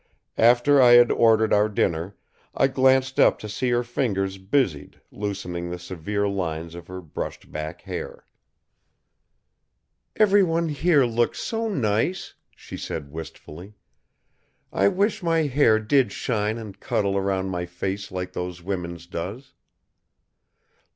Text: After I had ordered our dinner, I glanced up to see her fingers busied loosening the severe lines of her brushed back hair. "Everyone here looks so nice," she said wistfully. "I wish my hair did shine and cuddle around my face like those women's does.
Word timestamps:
After 0.39 0.81
I 0.81 0.93
had 0.93 1.11
ordered 1.11 1.53
our 1.53 1.69
dinner, 1.69 2.17
I 2.55 2.65
glanced 2.69 3.19
up 3.19 3.37
to 3.37 3.47
see 3.47 3.69
her 3.69 3.83
fingers 3.83 4.39
busied 4.39 4.99
loosening 5.11 5.69
the 5.69 5.77
severe 5.77 6.27
lines 6.27 6.73
of 6.73 6.87
her 6.87 7.01
brushed 7.01 7.51
back 7.51 7.81
hair. 7.81 8.25
"Everyone 10.15 10.69
here 10.69 11.05
looks 11.05 11.37
so 11.39 11.69
nice," 11.69 12.33
she 12.55 12.77
said 12.77 13.11
wistfully. 13.11 13.75
"I 14.73 14.87
wish 14.87 15.21
my 15.21 15.43
hair 15.43 15.77
did 15.77 16.11
shine 16.11 16.57
and 16.57 16.79
cuddle 16.79 17.15
around 17.15 17.49
my 17.51 17.67
face 17.67 18.11
like 18.11 18.33
those 18.33 18.63
women's 18.63 19.05
does. 19.05 19.53